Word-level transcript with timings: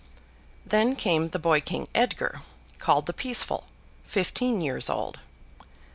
Then 0.65 0.95
came 0.95 1.29
the 1.29 1.37
boy 1.37 1.61
king, 1.61 1.87
Edgar, 1.93 2.41
called 2.79 3.05
the 3.05 3.13
Peaceful, 3.13 3.65
fifteen 4.07 4.59
years 4.59 4.89
old. 4.89 5.19